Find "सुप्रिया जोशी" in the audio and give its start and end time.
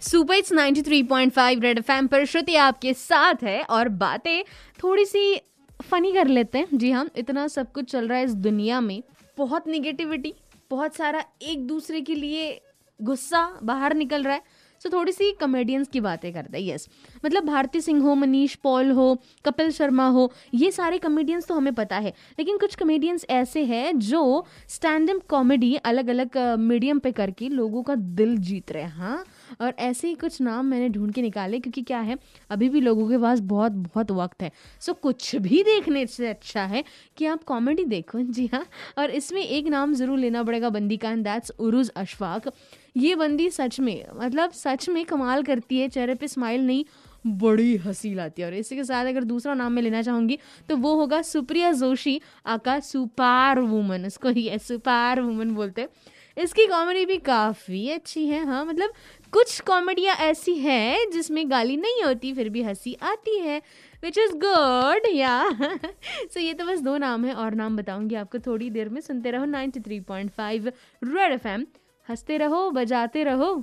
51.22-52.20